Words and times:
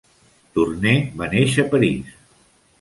Tourneux 0.55 1.05
va 1.21 1.29
néixer 1.35 1.67
a 1.69 1.69
París. 1.77 2.19